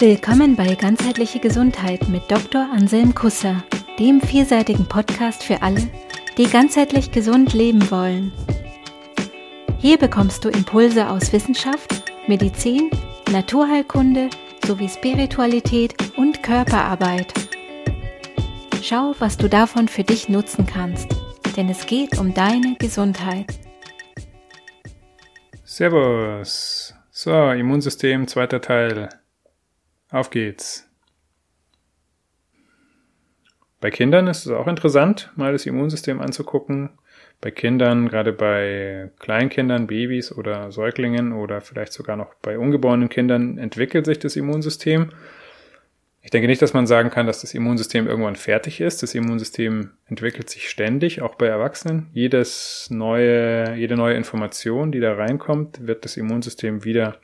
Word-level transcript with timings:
Willkommen 0.00 0.56
bei 0.56 0.74
Ganzheitliche 0.74 1.38
Gesundheit 1.38 2.08
mit 2.08 2.28
Dr. 2.28 2.68
Anselm 2.72 3.14
Kusser, 3.14 3.62
dem 3.96 4.20
vielseitigen 4.20 4.86
Podcast 4.88 5.44
für 5.44 5.62
alle, 5.62 5.88
die 6.36 6.48
ganzheitlich 6.48 7.12
gesund 7.12 7.54
leben 7.54 7.88
wollen. 7.92 8.32
Hier 9.78 9.96
bekommst 9.96 10.44
du 10.44 10.48
Impulse 10.48 11.08
aus 11.08 11.32
Wissenschaft, 11.32 12.10
Medizin, 12.26 12.90
Naturheilkunde 13.30 14.30
sowie 14.66 14.88
Spiritualität 14.88 15.94
und 16.16 16.42
Körperarbeit. 16.42 17.32
Schau, 18.82 19.14
was 19.20 19.36
du 19.36 19.48
davon 19.48 19.86
für 19.86 20.02
dich 20.02 20.28
nutzen 20.28 20.66
kannst, 20.66 21.06
denn 21.56 21.68
es 21.68 21.86
geht 21.86 22.18
um 22.18 22.34
deine 22.34 22.74
Gesundheit. 22.80 23.46
Servus. 25.62 26.94
So, 27.12 27.50
Immunsystem, 27.52 28.26
zweiter 28.26 28.60
Teil. 28.60 29.08
Auf 30.14 30.30
geht's. 30.30 30.88
Bei 33.80 33.90
Kindern 33.90 34.28
ist 34.28 34.46
es 34.46 34.52
auch 34.52 34.68
interessant, 34.68 35.32
mal 35.34 35.50
das 35.50 35.66
Immunsystem 35.66 36.20
anzugucken. 36.20 36.90
Bei 37.40 37.50
Kindern, 37.50 38.08
gerade 38.08 38.32
bei 38.32 39.10
Kleinkindern, 39.18 39.88
Babys 39.88 40.30
oder 40.30 40.70
Säuglingen 40.70 41.32
oder 41.32 41.60
vielleicht 41.60 41.92
sogar 41.92 42.16
noch 42.16 42.32
bei 42.42 42.60
ungeborenen 42.60 43.08
Kindern 43.08 43.58
entwickelt 43.58 44.06
sich 44.06 44.20
das 44.20 44.36
Immunsystem. 44.36 45.10
Ich 46.22 46.30
denke 46.30 46.46
nicht, 46.46 46.62
dass 46.62 46.74
man 46.74 46.86
sagen 46.86 47.10
kann, 47.10 47.26
dass 47.26 47.40
das 47.40 47.52
Immunsystem 47.52 48.06
irgendwann 48.06 48.36
fertig 48.36 48.80
ist. 48.80 49.02
Das 49.02 49.16
Immunsystem 49.16 49.90
entwickelt 50.06 50.48
sich 50.48 50.70
ständig, 50.70 51.22
auch 51.22 51.34
bei 51.34 51.46
Erwachsenen. 51.46 52.08
Jedes 52.12 52.86
neue, 52.88 53.74
jede 53.74 53.96
neue 53.96 54.14
Information, 54.14 54.92
die 54.92 55.00
da 55.00 55.14
reinkommt, 55.14 55.88
wird 55.88 56.04
das 56.04 56.16
Immunsystem 56.16 56.84
wieder 56.84 57.18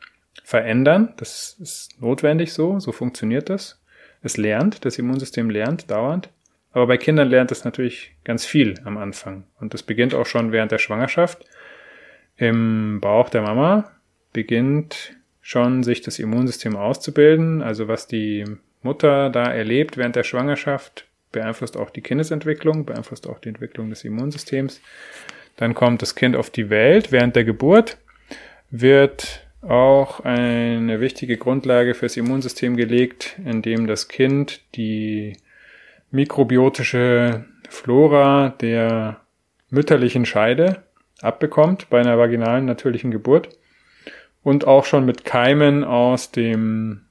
verändern. 0.45 1.15
Das 1.16 1.57
ist 1.60 2.01
notwendig 2.01 2.52
so, 2.52 2.80
so 2.80 2.93
funktioniert 2.93 3.49
das. 3.49 3.80
Es 4.23 4.37
lernt, 4.37 4.85
das 4.85 4.99
Immunsystem 4.99 5.51
lernt 5.51 5.91
dauernd. 5.91 6.29
Aber 6.73 6.87
bei 6.87 6.99
Kindern 6.99 7.29
lernt 7.29 7.51
es 7.51 7.65
natürlich 7.65 8.15
ganz 8.24 8.45
viel 8.45 8.74
am 8.85 8.96
Anfang. 8.96 9.45
Und 9.59 9.74
das 9.74 9.82
beginnt 9.82 10.15
auch 10.15 10.27
schon 10.27 10.52
während 10.52 10.73
der 10.73 10.79
Schwangerschaft. 10.79 11.45
Im 12.37 13.01
Bauch 13.01 13.29
der 13.29 13.43
Mama 13.43 13.90
beginnt 14.32 15.16
schon 15.40 15.82
sich 15.82 16.01
das 16.01 16.18
Immunsystem 16.18 16.77
auszubilden, 16.77 17.60
also 17.62 17.88
was 17.88 18.07
die 18.07 18.45
Mutter 18.83 19.30
da 19.30 19.52
erlebt 19.52 19.96
während 19.96 20.16
der 20.16 20.23
Schwangerschaft, 20.23 21.07
beeinflusst 21.33 21.77
auch 21.77 21.90
die 21.90 22.02
Kindesentwicklung, 22.02 22.87
beeinflusst 22.87 23.27
auch 23.29 23.40
die 23.40 23.49
Entwicklung 23.49 23.90
des 23.90 24.05
Immunsystems. 24.05 24.80
Dann 25.57 25.74
kommt 25.74 26.02
das 26.02 26.15
Kind 26.15 26.37
auf 26.37 26.51
die 26.51 26.71
Welt. 26.71 27.12
Während 27.12 27.37
der 27.37 27.45
Geburt 27.45 27.99
wird 28.71 29.46
auch 29.63 30.21
eine 30.21 31.01
wichtige 31.01 31.37
Grundlage 31.37 31.95
fürs 31.95 32.16
Immunsystem 32.16 32.77
gelegt, 32.77 33.39
indem 33.45 33.87
das 33.87 34.09
Kind 34.09 34.63
die 34.75 35.37
mikrobiotische 36.11 37.45
Flora 37.69 38.55
der 38.61 39.21
mütterlichen 39.69 40.25
Scheide 40.27 40.83
abbekommt 41.21 41.91
bei 41.91 42.01
einer 42.01 42.19
vaginalen 42.19 42.65
natürlichen 42.65 43.11
Geburt 43.11 43.51
und 44.43 44.67
auch 44.67 44.85
schon 44.85 45.05
mit 45.05 45.25
Keimen 45.25 45.85
aus 45.85 46.33
dem 46.33 47.02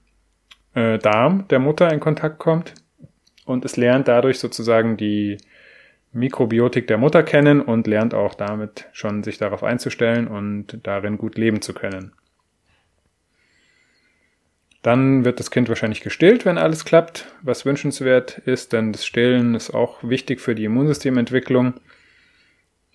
äh, 0.74 0.98
Darm 0.98 1.48
der 1.50 1.60
Mutter 1.60 1.92
in 1.94 2.00
Kontakt 2.00 2.40
kommt 2.40 2.74
und 3.46 3.64
es 3.66 3.78
lernt 3.78 4.08
dadurch 4.08 4.40
sozusagen 4.40 4.98
die 4.98 5.38
Mikrobiotik 6.12 6.88
der 6.88 6.98
Mutter 6.98 7.22
kennen 7.22 7.62
und 7.62 7.86
lernt 7.86 8.16
auch 8.16 8.34
damit 8.34 8.88
schon 8.92 9.24
sich 9.24 9.38
darauf 9.38 9.64
einzustellen 9.64 10.28
und 10.28 10.80
darin 10.84 11.20
gut 11.20 11.38
leben 11.38 11.62
zu 11.62 11.74
können. 11.74 12.14
Dann 14.82 15.26
wird 15.26 15.40
das 15.40 15.52
Kind 15.52 15.68
wahrscheinlich 15.68 16.02
gestillt, 16.02 16.46
wenn 16.46 16.58
alles 16.58 16.86
klappt, 16.86 17.28
was 17.42 17.66
wünschenswert 17.66 18.38
ist, 18.46 18.72
denn 18.72 18.94
das 18.94 19.06
Stillen 19.06 19.54
ist 19.54 19.72
auch 19.72 19.98
wichtig 20.02 20.40
für 20.40 20.56
die 20.56 20.64
Immunsystementwicklung. 20.66 21.74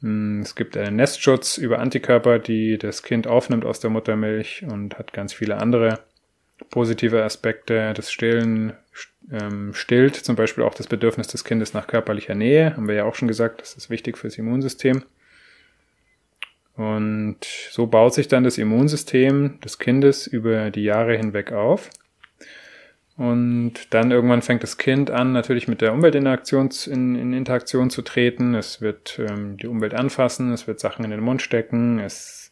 Hm, 0.00 0.40
es 0.40 0.54
gibt 0.54 0.76
einen 0.76 0.96
Nestschutz 0.96 1.58
über 1.58 1.80
Antikörper, 1.80 2.38
die 2.38 2.78
das 2.78 3.02
Kind 3.02 3.26
aufnimmt 3.26 3.66
aus 3.66 3.80
der 3.80 3.90
Muttermilch 3.90 4.64
und 4.66 4.98
hat 4.98 5.12
ganz 5.12 5.34
viele 5.34 5.58
andere 5.58 6.00
positive 6.70 7.22
Aspekte. 7.22 7.92
Das 7.94 8.10
Stillen 8.10 8.72
ähm, 9.30 9.74
stillt 9.74 10.16
zum 10.16 10.36
Beispiel 10.36 10.64
auch 10.64 10.74
das 10.74 10.86
Bedürfnis 10.86 11.28
des 11.28 11.44
Kindes 11.44 11.74
nach 11.74 11.86
körperlicher 11.86 12.34
Nähe. 12.34 12.76
Haben 12.76 12.88
wir 12.88 12.94
ja 12.94 13.04
auch 13.04 13.14
schon 13.14 13.28
gesagt, 13.28 13.60
das 13.60 13.74
ist 13.74 13.90
wichtig 13.90 14.16
fürs 14.16 14.38
Immunsystem. 14.38 15.04
Und 16.76 17.38
so 17.70 17.86
baut 17.86 18.14
sich 18.14 18.28
dann 18.28 18.44
das 18.44 18.58
Immunsystem 18.58 19.60
des 19.60 19.78
Kindes 19.78 20.26
über 20.26 20.70
die 20.70 20.82
Jahre 20.82 21.16
hinweg 21.16 21.52
auf. 21.52 21.90
Und 23.16 23.94
dann 23.94 24.10
irgendwann 24.10 24.42
fängt 24.42 24.64
das 24.64 24.76
Kind 24.76 25.10
an, 25.10 25.32
natürlich 25.32 25.68
mit 25.68 25.80
der 25.80 25.92
Umweltinteraktion 25.92 26.70
in, 26.86 27.14
in 27.14 27.32
Interaktion 27.32 27.90
zu 27.90 28.02
treten. 28.02 28.54
Es 28.54 28.80
wird 28.80 29.20
ähm, 29.20 29.56
die 29.56 29.68
Umwelt 29.68 29.94
anfassen, 29.94 30.52
es 30.52 30.66
wird 30.66 30.80
Sachen 30.80 31.04
in 31.04 31.12
den 31.12 31.20
Mund 31.20 31.40
stecken, 31.40 32.00
es 32.00 32.50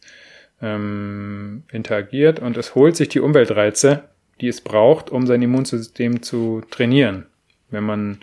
ähm, 0.61 1.63
interagiert 1.71 2.39
und 2.39 2.55
es 2.55 2.75
holt 2.75 2.95
sich 2.95 3.09
die 3.09 3.19
Umweltreize, 3.19 4.05
die 4.39 4.47
es 4.47 4.61
braucht, 4.61 5.09
um 5.09 5.27
sein 5.27 5.41
Immunsystem 5.41 6.21
zu 6.21 6.61
trainieren. 6.71 7.25
Wenn 7.69 7.83
man, 7.83 8.19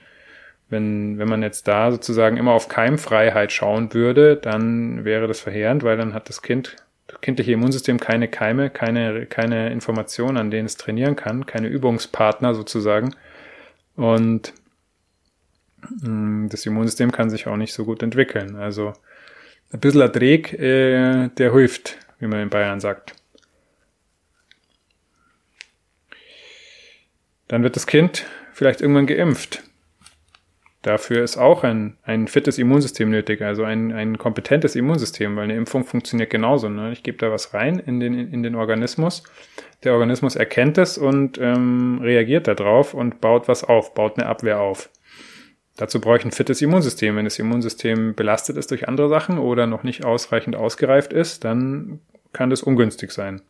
wenn, 0.71 1.19
wenn 1.19 1.29
man 1.29 1.43
jetzt 1.43 1.69
da 1.69 1.91
sozusagen 1.91 2.37
immer 2.37 2.53
auf 2.53 2.69
Keimfreiheit 2.69 3.53
schauen 3.53 3.93
würde, 3.93 4.37
dann 4.37 5.05
wäre 5.05 5.27
das 5.27 5.41
verheerend, 5.41 5.83
weil 5.83 5.97
dann 5.97 6.15
hat 6.15 6.29
das 6.29 6.43
Kind, 6.43 6.77
das 7.09 7.21
kindliche 7.21 7.53
Immunsystem 7.53 7.99
keine 7.99 8.29
Keime, 8.29 8.71
keine, 8.71 9.27
keine 9.27 9.71
Informationen, 9.71 10.39
an 10.39 10.51
denen 10.51 10.67
es 10.67 10.77
trainieren 10.77 11.17
kann, 11.17 11.45
keine 11.47 11.69
Übungspartner 11.69 12.55
sozusagen. 12.55 13.15
Und 13.97 14.55
mh, 16.03 16.49
das 16.49 16.65
Immunsystem 16.65 17.13
kann 17.13 17.31
sich 17.31 17.47
auch 17.47 17.57
nicht 17.57 17.75
so 17.75 17.85
gut 17.85 18.03
entwickeln. 18.03 18.57
Also 18.57 18.93
ein 19.73 19.81
bisschen 19.81 20.01
Erträg, 20.01 20.53
äh, 20.55 21.29
der 21.29 21.53
hilft 21.53 21.99
wie 22.21 22.27
man 22.27 22.41
in 22.41 22.51
Bayern 22.51 22.81
sagt. 22.81 23.15
Dann 27.49 27.65
wird 27.65 27.75
das 27.75 27.87
Kind 27.87 28.27
vielleicht 28.53 28.81
irgendwann 28.81 29.07
geimpft. 29.07 29.63
Dafür 30.83 31.23
ist 31.23 31.37
auch 31.37 31.63
ein, 31.63 31.99
ein 32.05 32.27
fittes 32.27 32.57
Immunsystem 32.59 33.11
nötig, 33.11 33.43
also 33.43 33.65
ein, 33.65 33.93
ein 33.93 34.17
kompetentes 34.17 34.77
Immunsystem, 34.77 35.37
weil 35.37 35.45
eine 35.45 35.57
Impfung 35.57 35.85
funktioniert 35.85 36.31
genauso. 36.31 36.71
Ne? 36.71 36.93
Ich 36.93 37.03
gebe 37.03 37.19
da 37.19 37.31
was 37.31 37.53
rein 37.53 37.79
in 37.79 38.01
den, 38.01 38.15
in 38.15 38.43
den 38.43 38.55
Organismus. 38.55 39.23
Der 39.85 39.93
Organismus 39.93 40.37
erkennt 40.37 40.79
es 40.79 40.97
und 40.97 41.39
ähm, 41.39 41.99
reagiert 42.03 42.49
darauf 42.49 42.95
und 42.95 43.21
baut 43.21 43.47
was 43.47 43.63
auf, 43.63 43.93
baut 43.93 44.19
eine 44.19 44.27
Abwehr 44.27 44.61
auf. 44.61 44.89
Dazu 45.77 46.01
brauche 46.01 46.17
ich 46.17 46.25
ein 46.25 46.33
fittes 46.33 46.63
Immunsystem. 46.63 47.15
Wenn 47.15 47.25
das 47.25 47.39
Immunsystem 47.39 48.15
belastet 48.15 48.57
ist 48.57 48.71
durch 48.71 48.89
andere 48.89 49.09
Sachen 49.11 49.39
oder 49.39 49.67
noch 49.67 49.83
nicht 49.83 50.05
ausreichend 50.05 50.57
ausgereift 50.57 51.13
ist, 51.13 51.45
dann 51.45 52.01
kann 52.33 52.51
das 52.51 52.63
ungünstig 52.63 53.11
sein. 53.11 53.43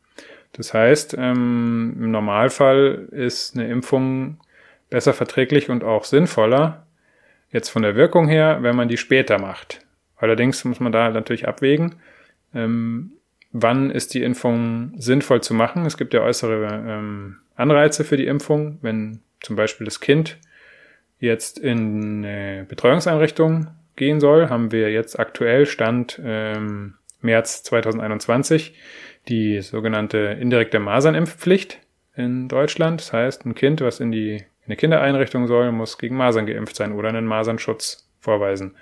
Das 0.52 0.74
heißt, 0.74 1.14
ähm, 1.16 1.96
im 1.96 2.10
Normalfall 2.10 3.08
ist 3.12 3.54
eine 3.56 3.68
Impfung 3.68 4.38
besser 4.90 5.12
verträglich 5.12 5.70
und 5.70 5.84
auch 5.84 6.04
sinnvoller, 6.04 6.86
jetzt 7.50 7.68
von 7.68 7.82
der 7.82 7.96
Wirkung 7.96 8.28
her, 8.28 8.58
wenn 8.62 8.76
man 8.76 8.88
die 8.88 8.96
später 8.96 9.38
macht. 9.38 9.80
Allerdings 10.16 10.64
muss 10.64 10.80
man 10.80 10.92
da 10.92 11.10
natürlich 11.10 11.48
abwägen, 11.48 11.96
ähm, 12.54 13.12
wann 13.52 13.90
ist 13.90 14.14
die 14.14 14.22
Impfung 14.22 14.92
sinnvoll 14.96 15.40
zu 15.42 15.54
machen. 15.54 15.86
Es 15.86 15.96
gibt 15.96 16.14
ja 16.14 16.20
äußere 16.20 16.84
ähm, 16.86 17.36
Anreize 17.56 18.04
für 18.04 18.16
die 18.16 18.26
Impfung, 18.26 18.78
wenn 18.82 19.20
zum 19.40 19.56
Beispiel 19.56 19.84
das 19.84 20.00
Kind 20.00 20.38
jetzt 21.18 21.58
in 21.58 22.24
eine 22.24 22.64
Betreuungseinrichtung 22.64 23.68
gehen 23.96 24.20
soll, 24.20 24.48
haben 24.48 24.72
wir 24.72 24.90
jetzt 24.90 25.18
aktuell 25.18 25.66
Stand 25.66 26.20
ähm, 26.24 26.94
März 27.20 27.62
2021 27.64 28.74
die 29.28 29.60
sogenannte 29.60 30.18
indirekte 30.40 30.78
Masernimpfpflicht 30.78 31.78
in 32.16 32.48
Deutschland. 32.48 33.00
Das 33.00 33.12
heißt, 33.12 33.44
ein 33.44 33.54
Kind, 33.54 33.80
was 33.82 34.00
in 34.00 34.10
die 34.10 34.44
eine 34.70 34.76
Kindereinrichtung 34.76 35.48
soll, 35.48 35.72
muss 35.72 35.98
gegen 35.98 36.16
Masern 36.16 36.46
geimpft 36.46 36.76
sein 36.76 36.92
oder 36.92 37.08
einen 37.08 37.26
Masernschutz 37.26 38.08
vorweisen. 38.20 38.76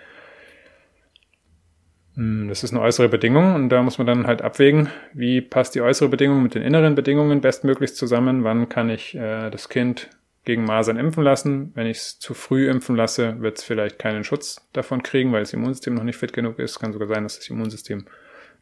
Hm, 2.14 2.48
das 2.48 2.62
ist 2.62 2.72
eine 2.72 2.82
äußere 2.82 3.08
Bedingung 3.08 3.54
und 3.54 3.70
da 3.70 3.82
muss 3.82 3.96
man 3.96 4.06
dann 4.06 4.26
halt 4.26 4.42
abwägen, 4.42 4.90
wie 5.14 5.40
passt 5.40 5.74
die 5.74 5.80
äußere 5.80 6.10
Bedingung 6.10 6.42
mit 6.42 6.54
den 6.54 6.62
inneren 6.62 6.94
Bedingungen 6.94 7.40
bestmöglichst 7.40 7.96
zusammen, 7.96 8.44
wann 8.44 8.68
kann 8.68 8.90
ich 8.90 9.14
äh, 9.14 9.48
das 9.50 9.70
Kind 9.70 10.10
gegen 10.44 10.64
Masern 10.64 10.98
impfen 10.98 11.22
lassen. 11.22 11.72
Wenn 11.74 11.86
ich 11.86 11.98
es 11.98 12.18
zu 12.18 12.34
früh 12.34 12.68
impfen 12.68 12.96
lasse, 12.96 13.40
wird 13.40 13.58
es 13.58 13.64
vielleicht 13.64 13.98
keinen 13.98 14.24
Schutz 14.24 14.68
davon 14.72 15.02
kriegen, 15.02 15.32
weil 15.32 15.40
das 15.40 15.52
Immunsystem 15.52 15.94
noch 15.94 16.04
nicht 16.04 16.16
fit 16.16 16.32
genug 16.32 16.58
ist. 16.58 16.78
Kann 16.80 16.92
sogar 16.92 17.08
sein, 17.08 17.22
dass 17.22 17.38
das 17.38 17.48
Immunsystem 17.48 18.06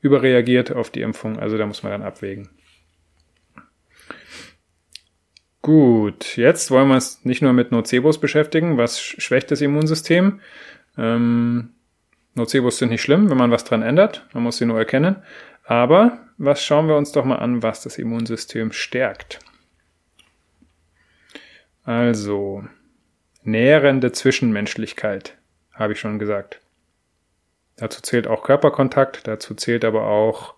überreagiert 0.01 0.73
auf 0.73 0.91
die 0.91 1.03
Impfung. 1.03 1.39
Also 1.39 1.59
da 1.59 1.67
muss 1.67 1.83
man 1.83 1.93
dann 1.93 2.03
abwägen. 2.03 2.51
Gut, 5.67 6.37
jetzt 6.37 6.71
wollen 6.71 6.87
wir 6.87 6.95
uns 6.95 7.25
nicht 7.25 7.43
nur 7.43 7.53
mit 7.53 7.73
Nocebos 7.73 8.21
beschäftigen. 8.21 8.79
Was 8.79 9.01
schwächt 9.01 9.51
das 9.51 9.61
Immunsystem? 9.61 10.41
Ähm, 10.97 11.71
Nocebos 12.35 12.79
sind 12.79 12.91
nicht 12.91 13.03
schlimm, 13.03 13.31
wenn 13.31 13.37
man 13.37 13.51
was 13.51 13.65
dran 13.65 13.83
ändert. 13.83 14.25
Man 14.33 14.45
muss 14.45 14.59
sie 14.59 14.65
nur 14.65 14.79
erkennen. 14.79 15.25
Aber 15.65 16.21
was 16.39 16.65
schauen 16.65 16.87
wir 16.87 16.95
uns 16.97 17.11
doch 17.11 17.25
mal 17.25 17.41
an, 17.41 17.65
was 17.65 17.83
das 17.83 17.99
Immunsystem 17.99 18.71
stärkt? 18.71 19.41
Also, 21.83 22.65
nährende 23.43 24.13
Zwischenmenschlichkeit, 24.13 25.37
habe 25.73 25.95
ich 25.95 25.99
schon 25.99 26.21
gesagt. 26.21 26.61
Dazu 27.75 28.03
zählt 28.03 28.29
auch 28.29 28.45
Körperkontakt, 28.45 29.27
dazu 29.27 29.57
zählt 29.57 29.85
aber 29.85 30.07
auch 30.07 30.55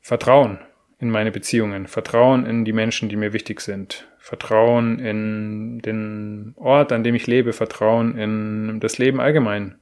Vertrauen 0.00 0.60
in 1.02 1.10
meine 1.10 1.32
Beziehungen, 1.32 1.88
Vertrauen 1.88 2.46
in 2.46 2.64
die 2.64 2.72
Menschen, 2.72 3.08
die 3.08 3.16
mir 3.16 3.32
wichtig 3.32 3.60
sind, 3.60 4.08
Vertrauen 4.18 5.00
in 5.00 5.80
den 5.80 6.54
Ort, 6.54 6.92
an 6.92 7.02
dem 7.02 7.16
ich 7.16 7.26
lebe, 7.26 7.52
Vertrauen 7.52 8.16
in 8.16 8.78
das 8.78 8.98
Leben 8.98 9.20
allgemein, 9.20 9.80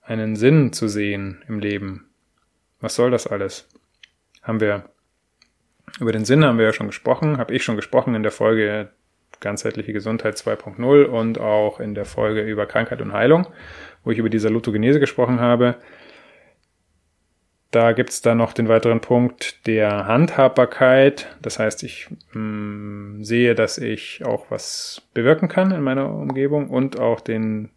einen 0.00 0.36
Sinn 0.36 0.72
zu 0.72 0.86
sehen 0.86 1.42
im 1.48 1.58
Leben. 1.58 2.08
Was 2.80 2.94
soll 2.94 3.10
das 3.10 3.26
alles? 3.26 3.68
Haben 4.40 4.60
wir 4.60 4.84
über 5.98 6.12
den 6.12 6.24
Sinn 6.24 6.44
haben 6.44 6.58
wir 6.58 6.66
ja 6.66 6.72
schon 6.72 6.86
gesprochen, 6.86 7.38
habe 7.38 7.52
ich 7.52 7.64
schon 7.64 7.74
gesprochen 7.74 8.14
in 8.14 8.22
der 8.22 8.30
Folge 8.30 8.90
ganzheitliche 9.40 9.92
Gesundheit 9.92 10.36
2.0 10.36 11.02
und 11.02 11.40
auch 11.40 11.80
in 11.80 11.96
der 11.96 12.04
Folge 12.04 12.42
über 12.42 12.66
Krankheit 12.66 13.02
und 13.02 13.12
Heilung, 13.12 13.48
wo 14.04 14.12
ich 14.12 14.18
über 14.18 14.30
die 14.30 14.38
Salutogenese 14.38 15.00
gesprochen 15.00 15.40
habe. 15.40 15.78
Da 17.70 17.92
gibt's 17.92 18.22
da 18.22 18.34
noch 18.34 18.54
den 18.54 18.68
weiteren 18.68 19.00
Punkt 19.00 19.66
der 19.66 20.06
Handhabbarkeit. 20.06 21.36
Das 21.42 21.58
heißt, 21.58 21.82
ich 21.82 22.08
mh, 22.32 22.40
mm, 22.40 23.24
sehe, 23.24 23.54
dass 23.54 23.76
ich 23.76 24.24
auch 24.24 24.50
was 24.50 25.02
bewirken 25.12 25.48
kann 25.48 25.70
in 25.72 25.82
meiner 25.82 26.10
Umgebung 26.10 26.70
und 26.70 26.98
auch 26.98 27.20
den 27.20 27.70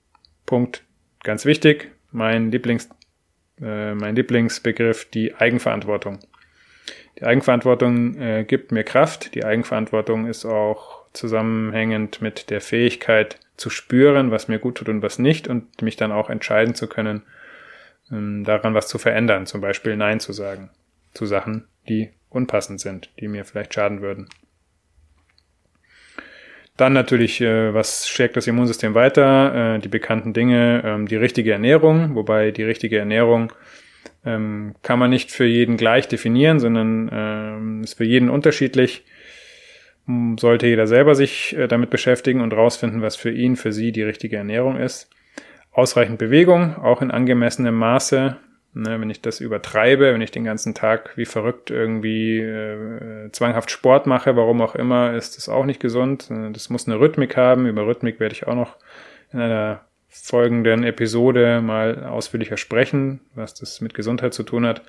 Punkt, 0.45 0.83
ganz 1.23 1.45
wichtig, 1.45 1.91
mein 2.11 2.51
Lieblings, 2.51 2.89
äh, 3.61 3.93
mein 3.93 4.15
Lieblingsbegriff, 4.15 5.05
die 5.09 5.35
Eigenverantwortung. 5.35 6.19
Die 7.19 7.23
Eigenverantwortung 7.23 8.17
äh, 8.19 8.45
gibt 8.45 8.71
mir 8.71 8.83
Kraft. 8.83 9.35
Die 9.35 9.43
Eigenverantwortung 9.43 10.25
ist 10.25 10.45
auch 10.45 11.01
zusammenhängend 11.11 12.21
mit 12.21 12.49
der 12.49 12.61
Fähigkeit 12.61 13.39
zu 13.57 13.69
spüren, 13.69 14.31
was 14.31 14.47
mir 14.47 14.59
gut 14.59 14.75
tut 14.75 14.87
und 14.89 15.01
was 15.01 15.19
nicht 15.19 15.49
und 15.49 15.81
mich 15.81 15.97
dann 15.97 16.13
auch 16.13 16.29
entscheiden 16.29 16.75
zu 16.75 16.87
können, 16.87 17.23
daran 18.11 18.73
was 18.73 18.87
zu 18.87 18.97
verändern, 18.97 19.45
zum 19.45 19.61
Beispiel 19.61 19.95
Nein 19.95 20.19
zu 20.19 20.33
sagen 20.33 20.69
zu 21.13 21.25
Sachen, 21.25 21.65
die 21.89 22.09
unpassend 22.29 22.79
sind, 22.79 23.09
die 23.19 23.27
mir 23.27 23.45
vielleicht 23.45 23.73
schaden 23.73 24.01
würden. 24.01 24.27
Dann 26.77 26.93
natürlich, 26.93 27.41
äh, 27.41 27.73
was 27.73 28.07
stärkt 28.07 28.37
das 28.37 28.47
Immunsystem 28.47 28.95
weiter? 28.95 29.75
Äh, 29.75 29.79
die 29.79 29.89
bekannten 29.89 30.33
Dinge, 30.33 30.81
ähm, 30.85 31.07
die 31.07 31.17
richtige 31.17 31.51
Ernährung, 31.51 32.15
wobei 32.15 32.51
die 32.51 32.63
richtige 32.63 32.97
Ernährung 32.97 33.51
ähm, 34.25 34.73
kann 34.81 34.97
man 34.97 35.09
nicht 35.09 35.31
für 35.31 35.45
jeden 35.45 35.77
gleich 35.77 36.07
definieren, 36.07 36.59
sondern 36.59 37.09
ähm, 37.11 37.83
ist 37.83 37.95
für 37.95 38.05
jeden 38.05 38.29
unterschiedlich. 38.29 39.03
Sollte 40.39 40.67
jeder 40.67 40.87
selber 40.87 41.13
sich 41.13 41.55
äh, 41.55 41.67
damit 41.67 41.89
beschäftigen 41.89 42.41
und 42.41 42.53
rausfinden, 42.53 43.01
was 43.01 43.15
für 43.15 43.31
ihn, 43.31 43.55
für 43.55 43.71
sie 43.71 43.91
die 43.91 44.03
richtige 44.03 44.37
Ernährung 44.37 44.77
ist. 44.77 45.09
Ausreichend 45.71 46.17
Bewegung, 46.17 46.75
auch 46.77 47.01
in 47.01 47.11
angemessenem 47.11 47.75
Maße. 47.75 48.37
Ne, 48.73 49.01
wenn 49.01 49.09
ich 49.09 49.21
das 49.21 49.41
übertreibe, 49.41 50.13
wenn 50.13 50.21
ich 50.21 50.31
den 50.31 50.45
ganzen 50.45 50.73
Tag 50.73 51.17
wie 51.17 51.25
verrückt 51.25 51.71
irgendwie 51.71 52.39
äh, 52.39 53.29
zwanghaft 53.33 53.69
Sport 53.69 54.07
mache, 54.07 54.37
warum 54.37 54.61
auch 54.61 54.75
immer, 54.75 55.13
ist 55.13 55.35
das 55.35 55.49
auch 55.49 55.65
nicht 55.65 55.81
gesund. 55.81 56.29
Das 56.53 56.69
muss 56.69 56.87
eine 56.87 56.97
Rhythmik 56.97 57.35
haben. 57.35 57.67
Über 57.67 57.85
Rhythmik 57.85 58.21
werde 58.21 58.33
ich 58.33 58.47
auch 58.47 58.55
noch 58.55 58.77
in 59.33 59.41
einer 59.41 59.81
folgenden 60.07 60.83
Episode 60.83 61.61
mal 61.61 62.05
ausführlicher 62.05 62.55
sprechen, 62.55 63.19
was 63.35 63.53
das 63.53 63.81
mit 63.81 63.93
Gesundheit 63.93 64.33
zu 64.33 64.43
tun 64.43 64.65
hat. 64.65 64.83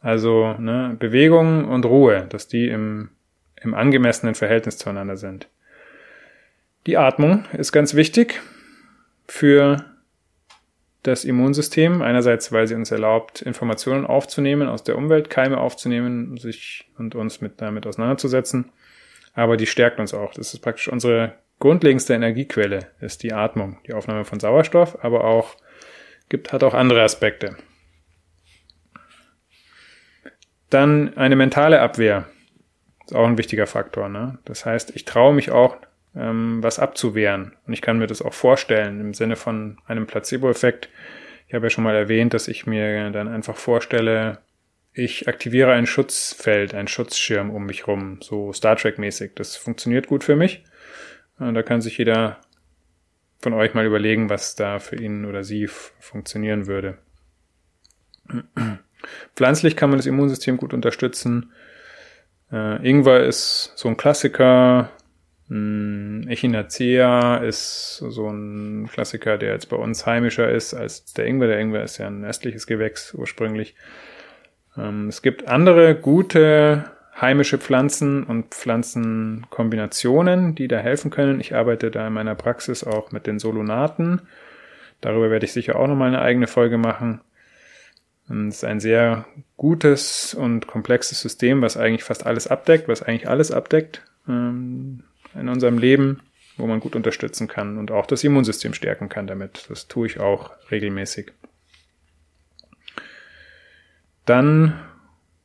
Also 0.00 0.54
ne, 0.58 0.96
Bewegung 0.98 1.66
und 1.66 1.84
Ruhe, 1.84 2.26
dass 2.28 2.48
die 2.48 2.68
im, 2.68 3.10
im 3.60 3.74
angemessenen 3.74 4.34
Verhältnis 4.34 4.78
zueinander 4.78 5.16
sind. 5.16 5.48
Die 6.86 6.96
Atmung 6.96 7.44
ist 7.52 7.72
ganz 7.72 7.94
wichtig 7.94 8.40
für 9.26 9.84
das 11.02 11.24
Immunsystem. 11.24 12.02
Einerseits, 12.02 12.52
weil 12.52 12.66
sie 12.66 12.74
uns 12.74 12.90
erlaubt, 12.90 13.42
Informationen 13.42 14.06
aufzunehmen 14.06 14.68
aus 14.68 14.84
der 14.84 14.96
Umwelt, 14.96 15.30
Keime 15.30 15.58
aufzunehmen, 15.58 16.36
sich 16.36 16.88
und 16.98 17.14
uns 17.14 17.40
mit 17.40 17.60
damit 17.60 17.86
auseinanderzusetzen. 17.86 18.72
Aber 19.34 19.56
die 19.56 19.66
stärkt 19.66 20.00
uns 20.00 20.14
auch. 20.14 20.34
Das 20.34 20.52
ist 20.52 20.60
praktisch 20.60 20.88
unsere 20.88 21.34
grundlegendste 21.58 22.14
Energiequelle 22.14 22.90
ist 23.00 23.22
die 23.22 23.32
Atmung, 23.32 23.78
die 23.86 23.94
Aufnahme 23.94 24.24
von 24.24 24.40
Sauerstoff, 24.40 25.02
aber 25.02 25.24
auch 25.24 25.56
gibt, 26.28 26.52
hat 26.52 26.62
auch 26.62 26.74
andere 26.74 27.02
Aspekte. 27.02 27.56
Dann 30.70 31.16
eine 31.16 31.36
mentale 31.36 31.80
Abwehr. 31.80 32.26
Ist 33.06 33.14
auch 33.14 33.26
ein 33.26 33.38
wichtiger 33.38 33.66
Faktor. 33.66 34.08
Ne? 34.08 34.38
Das 34.44 34.66
heißt, 34.66 34.94
ich 34.94 35.04
traue 35.04 35.32
mich 35.32 35.50
auch, 35.50 35.76
ähm, 36.18 36.62
was 36.62 36.78
abzuwehren. 36.78 37.54
Und 37.66 37.72
ich 37.72 37.80
kann 37.80 37.98
mir 37.98 38.06
das 38.06 38.22
auch 38.22 38.34
vorstellen 38.34 39.00
im 39.00 39.14
Sinne 39.14 39.36
von 39.36 39.78
einem 39.86 40.06
Placebo-Effekt. 40.06 40.88
Ich 41.46 41.54
habe 41.54 41.66
ja 41.66 41.70
schon 41.70 41.84
mal 41.84 41.94
erwähnt, 41.94 42.34
dass 42.34 42.48
ich 42.48 42.66
mir 42.66 43.10
dann 43.10 43.28
einfach 43.28 43.56
vorstelle, 43.56 44.38
ich 44.92 45.28
aktiviere 45.28 45.72
ein 45.72 45.86
Schutzfeld, 45.86 46.74
ein 46.74 46.88
Schutzschirm 46.88 47.50
um 47.50 47.66
mich 47.66 47.86
rum, 47.86 48.18
so 48.20 48.52
Star 48.52 48.76
Trek-mäßig. 48.76 49.32
Das 49.36 49.56
funktioniert 49.56 50.08
gut 50.08 50.24
für 50.24 50.34
mich. 50.34 50.64
Da 51.38 51.62
kann 51.62 51.80
sich 51.80 51.96
jeder 51.98 52.40
von 53.40 53.52
euch 53.52 53.74
mal 53.74 53.86
überlegen, 53.86 54.28
was 54.28 54.56
da 54.56 54.80
für 54.80 54.96
ihn 54.96 55.24
oder 55.24 55.44
sie 55.44 55.68
funktionieren 55.68 56.66
würde. 56.66 56.98
Pflanzlich 59.36 59.76
kann 59.76 59.90
man 59.90 59.98
das 59.98 60.06
Immunsystem 60.06 60.56
gut 60.56 60.74
unterstützen. 60.74 61.52
Äh, 62.50 62.88
Ingwer 62.88 63.24
ist 63.24 63.72
so 63.76 63.88
ein 63.88 63.96
Klassiker. 63.96 64.90
Hm, 65.48 66.26
Echinacea 66.28 67.38
ist 67.38 67.96
so 67.96 68.28
ein 68.28 68.88
Klassiker, 68.92 69.38
der 69.38 69.52
jetzt 69.52 69.70
bei 69.70 69.76
uns 69.76 70.06
heimischer 70.06 70.50
ist 70.50 70.74
als 70.74 71.12
der 71.14 71.26
Ingwer. 71.26 71.48
Der 71.48 71.58
Ingwer 71.58 71.82
ist 71.82 71.98
ja 71.98 72.06
ein 72.06 72.24
östliches 72.24 72.66
Gewächs 72.66 73.14
ursprünglich. 73.14 73.74
Ähm, 74.76 75.08
es 75.08 75.22
gibt 75.22 75.48
andere 75.48 75.94
gute 75.94 76.84
heimische 77.18 77.58
Pflanzen 77.58 78.24
und 78.24 78.54
Pflanzenkombinationen, 78.54 80.54
die 80.54 80.68
da 80.68 80.78
helfen 80.78 81.10
können. 81.10 81.40
Ich 81.40 81.54
arbeite 81.54 81.90
da 81.90 82.06
in 82.06 82.12
meiner 82.12 82.34
Praxis 82.34 82.84
auch 82.84 83.10
mit 83.10 83.26
den 83.26 83.38
Solunaten. 83.38 84.20
Darüber 85.00 85.30
werde 85.30 85.46
ich 85.46 85.52
sicher 85.52 85.76
auch 85.76 85.88
nochmal 85.88 86.08
eine 86.08 86.20
eigene 86.20 86.46
Folge 86.46 86.78
machen. 86.78 87.20
Es 88.28 88.56
ist 88.56 88.64
ein 88.64 88.78
sehr 88.78 89.24
gutes 89.56 90.34
und 90.34 90.66
komplexes 90.66 91.20
System, 91.20 91.62
was 91.62 91.78
eigentlich 91.78 92.04
fast 92.04 92.26
alles 92.26 92.46
abdeckt, 92.46 92.86
was 92.86 93.02
eigentlich 93.02 93.28
alles 93.28 93.50
abdeckt 93.50 94.02
ähm, 94.28 95.02
in 95.34 95.48
unserem 95.48 95.78
Leben, 95.78 96.20
wo 96.56 96.66
man 96.66 96.80
gut 96.80 96.96
unterstützen 96.96 97.48
kann 97.48 97.78
und 97.78 97.90
auch 97.90 98.06
das 98.06 98.24
Immunsystem 98.24 98.74
stärken 98.74 99.08
kann 99.08 99.26
damit. 99.26 99.66
Das 99.68 99.88
tue 99.88 100.06
ich 100.06 100.20
auch 100.20 100.52
regelmäßig. 100.70 101.32
Dann 104.24 104.78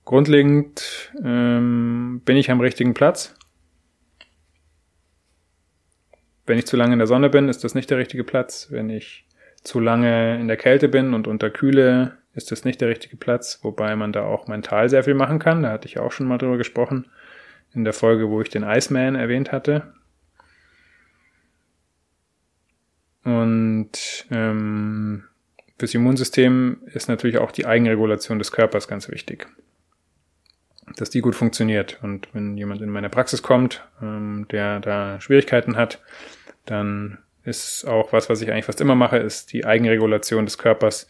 Grundlegend 0.05 1.13
ähm, 1.23 2.21
bin 2.25 2.35
ich 2.35 2.51
am 2.51 2.59
richtigen 2.59 2.93
Platz. 2.93 3.35
Wenn 6.45 6.57
ich 6.57 6.67
zu 6.67 6.75
lange 6.75 6.93
in 6.93 6.99
der 6.99 7.07
Sonne 7.07 7.29
bin, 7.29 7.47
ist 7.47 7.63
das 7.63 7.73
nicht 7.73 7.89
der 7.89 7.97
richtige 7.97 8.25
Platz. 8.25 8.67
Wenn 8.69 8.89
ich 8.89 9.25
zu 9.63 9.79
lange 9.79 10.37
in 10.39 10.49
der 10.49 10.57
Kälte 10.57 10.89
bin 10.89 11.13
und 11.13 11.27
unterkühle, 11.27 12.17
ist 12.33 12.51
das 12.51 12.65
nicht 12.65 12.81
der 12.81 12.89
richtige 12.89 13.15
Platz, 13.15 13.59
wobei 13.61 13.95
man 13.95 14.11
da 14.11 14.23
auch 14.23 14.47
mental 14.47 14.89
sehr 14.89 15.05
viel 15.05 15.13
machen 15.13 15.39
kann. 15.39 15.63
Da 15.63 15.71
hatte 15.71 15.87
ich 15.87 15.99
auch 15.99 16.11
schon 16.11 16.27
mal 16.27 16.37
drüber 16.37 16.57
gesprochen 16.57 17.05
in 17.73 17.83
der 17.83 17.93
Folge, 17.93 18.29
wo 18.29 18.41
ich 18.41 18.49
den 18.49 18.63
Iceman 18.63 19.15
erwähnt 19.15 19.51
hatte. 19.51 19.93
Und 23.23 24.25
ähm, 24.31 25.23
fürs 25.79 25.93
Immunsystem 25.93 26.81
ist 26.85 27.07
natürlich 27.07 27.37
auch 27.37 27.51
die 27.51 27.65
Eigenregulation 27.65 28.37
des 28.37 28.51
Körpers 28.51 28.87
ganz 28.87 29.09
wichtig 29.09 29.47
dass 30.95 31.09
die 31.09 31.21
gut 31.21 31.35
funktioniert. 31.35 31.99
Und 32.01 32.27
wenn 32.33 32.57
jemand 32.57 32.81
in 32.81 32.89
meine 32.89 33.09
Praxis 33.09 33.41
kommt, 33.41 33.83
ähm, 34.01 34.47
der 34.51 34.79
da 34.79 35.19
Schwierigkeiten 35.21 35.75
hat, 35.75 36.01
dann 36.65 37.19
ist 37.43 37.85
auch 37.85 38.13
was, 38.13 38.29
was 38.29 38.41
ich 38.41 38.51
eigentlich 38.51 38.65
fast 38.65 38.81
immer 38.81 38.95
mache, 38.95 39.17
ist 39.17 39.53
die 39.53 39.65
Eigenregulation 39.65 40.45
des 40.45 40.57
Körpers 40.57 41.07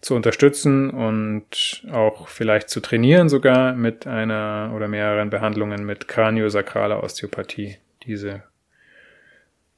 zu 0.00 0.14
unterstützen 0.14 0.90
und 0.90 1.84
auch 1.90 2.28
vielleicht 2.28 2.68
zu 2.68 2.80
trainieren 2.80 3.28
sogar 3.28 3.74
mit 3.74 4.06
einer 4.06 4.72
oder 4.74 4.88
mehreren 4.88 5.30
Behandlungen 5.30 5.84
mit 5.84 6.08
kraniosakraler 6.08 7.02
Osteopathie. 7.02 7.78
Diese 8.04 8.42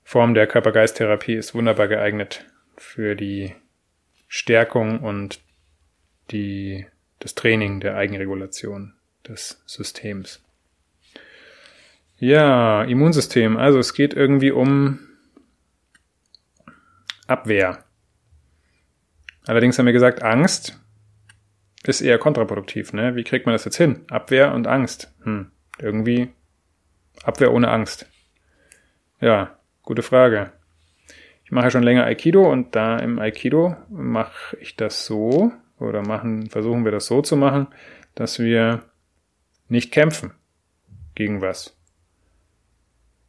Form 0.02 0.34
der 0.34 0.46
Körpergeisttherapie 0.46 1.34
ist 1.34 1.54
wunderbar 1.54 1.88
geeignet 1.88 2.46
für 2.76 3.14
die 3.14 3.54
Stärkung 4.26 5.00
und 5.00 5.40
die, 6.30 6.86
das 7.20 7.34
Training 7.34 7.80
der 7.80 7.96
Eigenregulation 7.96 8.94
des 9.26 9.62
Systems. 9.66 10.42
Ja, 12.18 12.82
Immunsystem. 12.82 13.56
Also 13.56 13.78
es 13.78 13.94
geht 13.94 14.12
irgendwie 14.14 14.50
um 14.50 15.07
Abwehr. 17.28 17.85
Allerdings 19.47 19.78
haben 19.78 19.87
wir 19.87 19.92
gesagt, 19.92 20.23
Angst 20.23 20.78
ist 21.85 22.00
eher 22.00 22.18
kontraproduktiv. 22.18 22.92
Ne? 22.92 23.14
Wie 23.14 23.25
kriegt 23.25 23.47
man 23.47 23.54
das 23.54 23.64
jetzt 23.64 23.76
hin? 23.76 24.00
Abwehr 24.11 24.52
und 24.52 24.66
Angst. 24.66 25.14
Hm, 25.23 25.50
irgendwie 25.78 26.30
Abwehr 27.23 27.52
ohne 27.52 27.68
Angst. 27.68 28.11
Ja, 29.20 29.56
gute 29.82 30.02
Frage. 30.02 30.52
Ich 31.44 31.52
mache 31.52 31.70
schon 31.70 31.82
länger 31.82 32.04
Aikido 32.04 32.50
und 32.50 32.76
da 32.76 32.99
im 32.99 33.18
Aikido 33.18 33.76
mache 33.88 34.56
ich 34.58 34.76
das 34.76 35.06
so 35.06 35.52
oder 35.78 36.02
machen, 36.02 36.50
versuchen 36.50 36.85
wir 36.85 36.92
das 36.92 37.06
so 37.06 37.23
zu 37.23 37.37
machen, 37.37 37.68
dass 38.14 38.38
wir 38.38 38.82
nicht 39.68 39.92
kämpfen 39.92 40.32
gegen 41.14 41.40
was. 41.40 41.77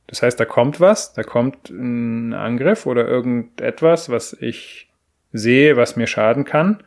Das 0.10 0.24
heißt, 0.24 0.40
da 0.40 0.46
kommt 0.46 0.80
was, 0.80 1.14
da 1.14 1.22
kommt 1.22 1.70
ein 1.70 2.34
Angriff 2.34 2.88
oder 2.88 3.08
irgendetwas, 3.08 4.10
was 4.10 4.34
ich 4.34 4.90
sehe, 5.32 5.78
was 5.78 5.96
mir 5.96 6.08
schaden 6.08 6.46
kann. 6.46 6.84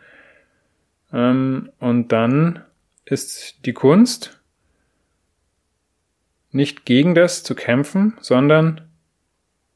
Ähm, 1.13 1.71
und 1.79 2.11
dann 2.11 2.65
ist 3.05 3.65
die 3.65 3.75
Kunst, 3.75 4.41
nicht 6.51 6.85
gegen 6.85 7.15
das 7.15 7.45
zu 7.45 7.55
kämpfen, 7.55 8.15
sondern 8.21 8.81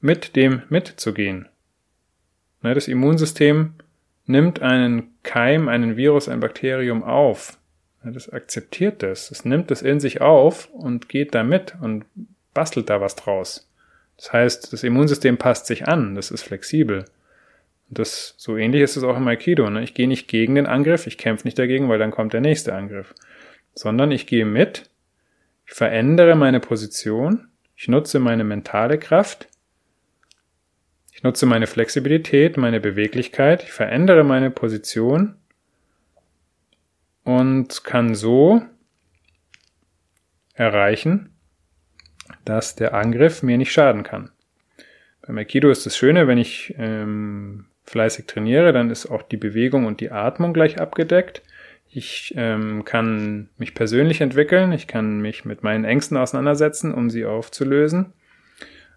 mit 0.00 0.34
dem 0.34 0.62
mitzugehen. 0.68 1.48
Ne, 2.62 2.74
das 2.74 2.88
Immunsystem 2.88 3.74
nimmt 4.26 4.60
einen 4.60 5.14
Keim, 5.22 5.68
einen 5.68 5.96
Virus, 5.96 6.28
ein 6.28 6.40
Bakterium 6.40 7.04
auf. 7.04 7.58
Das 8.02 8.28
akzeptiert 8.28 9.04
das. 9.04 9.30
Es 9.30 9.44
nimmt 9.44 9.70
es 9.70 9.82
in 9.82 10.00
sich 10.00 10.20
auf 10.20 10.68
und 10.70 11.08
geht 11.08 11.34
da 11.34 11.44
mit 11.44 11.76
und 11.80 12.04
bastelt 12.56 12.88
da 12.88 13.00
was 13.00 13.14
draus. 13.14 13.70
Das 14.16 14.32
heißt, 14.32 14.72
das 14.72 14.82
Immunsystem 14.82 15.36
passt 15.36 15.66
sich 15.66 15.86
an, 15.86 16.14
das 16.14 16.30
ist 16.30 16.42
flexibel. 16.42 17.04
Und 17.88 17.98
das, 17.98 18.34
so 18.38 18.56
ähnlich 18.56 18.82
ist 18.82 18.96
es 18.96 19.04
auch 19.04 19.16
im 19.16 19.28
Aikido. 19.28 19.68
Ne? 19.68 19.82
Ich 19.82 19.92
gehe 19.92 20.08
nicht 20.08 20.26
gegen 20.26 20.54
den 20.54 20.66
Angriff, 20.66 21.06
ich 21.06 21.18
kämpfe 21.18 21.46
nicht 21.46 21.58
dagegen, 21.58 21.88
weil 21.88 21.98
dann 21.98 22.10
kommt 22.10 22.32
der 22.32 22.40
nächste 22.40 22.74
Angriff. 22.74 23.14
Sondern 23.74 24.10
ich 24.10 24.26
gehe 24.26 24.46
mit, 24.46 24.90
ich 25.66 25.74
verändere 25.74 26.34
meine 26.34 26.60
Position, 26.60 27.48
ich 27.76 27.88
nutze 27.88 28.18
meine 28.18 28.42
mentale 28.42 28.98
Kraft, 28.98 29.48
ich 31.12 31.22
nutze 31.22 31.44
meine 31.44 31.66
Flexibilität, 31.66 32.56
meine 32.56 32.80
Beweglichkeit, 32.80 33.64
ich 33.64 33.72
verändere 33.72 34.24
meine 34.24 34.50
Position 34.50 35.36
und 37.22 37.84
kann 37.84 38.14
so 38.14 38.62
erreichen, 40.54 41.35
dass 42.44 42.76
der 42.76 42.94
Angriff 42.94 43.42
mir 43.42 43.58
nicht 43.58 43.72
schaden 43.72 44.02
kann. 44.02 44.30
Beim 45.26 45.38
Aikido 45.38 45.70
ist 45.70 45.86
das 45.86 45.96
Schöne, 45.96 46.28
wenn 46.28 46.38
ich 46.38 46.74
ähm, 46.78 47.66
fleißig 47.84 48.26
trainiere, 48.26 48.72
dann 48.72 48.90
ist 48.90 49.06
auch 49.06 49.22
die 49.22 49.36
Bewegung 49.36 49.86
und 49.86 50.00
die 50.00 50.10
Atmung 50.10 50.52
gleich 50.52 50.80
abgedeckt. 50.80 51.42
Ich 51.88 52.34
ähm, 52.36 52.84
kann 52.84 53.48
mich 53.58 53.74
persönlich 53.74 54.20
entwickeln, 54.20 54.72
ich 54.72 54.86
kann 54.86 55.20
mich 55.20 55.44
mit 55.44 55.62
meinen 55.62 55.84
Ängsten 55.84 56.16
auseinandersetzen, 56.16 56.92
um 56.92 57.10
sie 57.10 57.24
aufzulösen. 57.24 58.12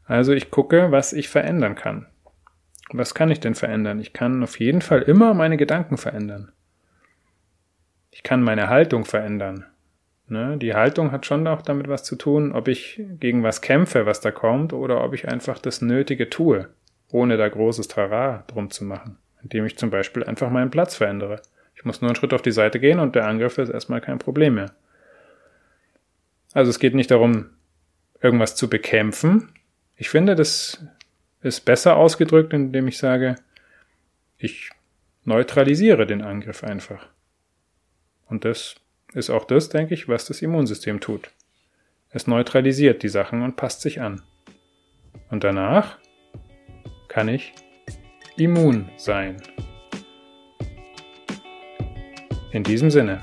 Also 0.06 0.34
ich 0.34 0.50
gucke, 0.50 0.92
was 0.92 1.14
ich 1.14 1.30
verändern 1.30 1.76
kann. 1.76 2.08
Was 2.92 3.14
kann 3.14 3.30
ich 3.30 3.40
denn 3.40 3.54
verändern? 3.54 4.00
Ich 4.00 4.14
kann 4.14 4.42
auf 4.44 4.60
jeden 4.60 4.82
Fall 4.82 5.04
immer 5.04 5.36
meine 5.36 5.58
Gedanken 5.58 5.98
verändern. 5.98 6.52
Ich 8.10 8.24
kann 8.24 8.42
meine 8.42 8.70
Haltung 8.70 9.06
verändern. 9.06 9.66
Ne? 10.30 10.58
Die 10.58 10.74
Haltung 10.74 11.12
hat 11.12 11.26
schon 11.26 11.48
auch 11.48 11.62
damit 11.62 11.88
was 11.88 12.04
zu 12.04 12.16
tun, 12.16 12.52
ob 12.52 12.68
ich 12.68 13.02
gegen 13.20 13.44
was 13.44 13.62
kämpfe, 13.62 14.06
was 14.06 14.22
da 14.22 14.32
kommt, 14.32 14.74
oder 14.74 15.04
ob 15.04 15.14
ich 15.14 15.28
einfach 15.28 15.60
das 15.60 15.82
Nötige 15.82 16.30
tue, 16.30 16.70
ohne 17.10 17.38
da 17.38 17.48
großes 17.48 17.88
Trara 17.88 18.44
drum 18.48 18.70
zu 18.70 18.86
machen, 18.86 19.18
indem 19.42 19.66
ich 19.66 19.78
zum 19.78 19.90
Beispiel 19.90 20.24
einfach 20.24 20.50
meinen 20.50 20.72
Platz 20.72 20.96
verändere. 20.96 21.42
Ich 21.76 21.86
muss 21.86 22.02
nur 22.02 22.10
einen 22.10 22.16
Schritt 22.16 22.34
auf 22.34 22.42
die 22.42 22.52
Seite 22.52 22.80
gehen 22.80 23.00
und 23.00 23.16
der 23.16 23.26
Angriff 23.26 23.58
ist 23.58 23.70
erstmal 23.70 24.02
kein 24.02 24.20
Problem 24.20 24.56
mehr. 24.56 24.72
Also 26.54 26.70
es 26.70 26.80
geht 26.80 26.96
nicht 26.96 27.12
darum, 27.12 27.52
irgendwas 28.22 28.56
zu 28.56 28.70
bekämpfen. 28.70 29.50
Ich 29.96 30.10
finde, 30.10 30.36
das 30.36 30.84
ist 31.42 31.62
besser 31.62 31.96
ausgedrückt, 31.96 32.54
indem 32.54 32.88
ich 32.88 32.98
sage, 32.98 33.36
ich 34.38 34.70
neutralisiere 35.24 36.06
den 36.06 36.22
Angriff 36.22 36.64
einfach. 36.64 37.08
Und 38.28 38.46
das 38.46 38.76
ist 39.14 39.30
auch 39.30 39.46
das, 39.46 39.70
denke 39.70 39.94
ich, 39.94 40.08
was 40.08 40.26
das 40.26 40.42
Immunsystem 40.42 41.00
tut. 41.00 41.32
Es 42.12 42.28
neutralisiert 42.28 43.04
die 43.04 43.10
Sachen 43.10 43.42
und 43.42 43.56
passt 43.56 43.82
sich 43.82 44.02
an. 44.02 44.22
Und 45.30 45.44
danach 45.44 45.98
kann 47.08 47.28
ich 47.28 47.54
immun 48.38 48.90
sein. 48.98 49.42
In 52.52 52.64
diesem 52.64 52.90
Sinne. 52.90 53.22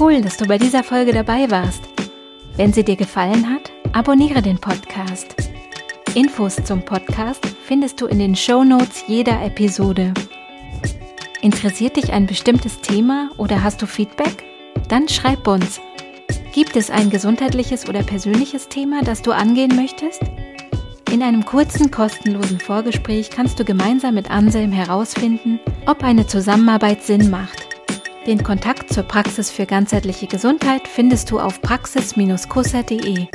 Cool, 0.00 0.20
dass 0.20 0.36
du 0.36 0.46
bei 0.46 0.58
dieser 0.58 0.84
Folge 0.84 1.12
dabei 1.12 1.50
warst. 1.50 1.82
Wenn 2.56 2.72
sie 2.72 2.84
dir 2.84 2.96
gefallen 2.96 3.52
hat, 3.52 3.67
Abonniere 3.92 4.42
den 4.42 4.58
Podcast. 4.58 5.34
Infos 6.14 6.56
zum 6.56 6.82
Podcast 6.82 7.46
findest 7.64 8.00
du 8.00 8.06
in 8.06 8.18
den 8.18 8.36
Show 8.36 8.62
Notes 8.62 9.04
jeder 9.06 9.42
Episode. 9.42 10.12
Interessiert 11.40 11.96
dich 11.96 12.12
ein 12.12 12.26
bestimmtes 12.26 12.80
Thema 12.80 13.30
oder 13.38 13.62
hast 13.62 13.80
du 13.80 13.86
Feedback? 13.86 14.44
Dann 14.88 15.08
schreib 15.08 15.46
uns. 15.48 15.80
Gibt 16.52 16.76
es 16.76 16.90
ein 16.90 17.10
gesundheitliches 17.10 17.88
oder 17.88 18.02
persönliches 18.02 18.68
Thema, 18.68 19.02
das 19.02 19.22
du 19.22 19.32
angehen 19.32 19.74
möchtest? 19.74 20.22
In 21.10 21.22
einem 21.22 21.44
kurzen, 21.44 21.90
kostenlosen 21.90 22.60
Vorgespräch 22.60 23.30
kannst 23.30 23.58
du 23.58 23.64
gemeinsam 23.64 24.14
mit 24.14 24.30
Anselm 24.30 24.72
herausfinden, 24.72 25.60
ob 25.86 26.04
eine 26.04 26.26
Zusammenarbeit 26.26 27.02
Sinn 27.02 27.30
macht. 27.30 27.66
Den 28.26 28.42
Kontakt 28.42 28.92
zur 28.92 29.04
Praxis 29.04 29.50
für 29.50 29.64
ganzheitliche 29.64 30.26
Gesundheit 30.26 30.86
findest 30.86 31.30
du 31.30 31.40
auf 31.40 31.62
praxis-kusser.de. 31.62 33.28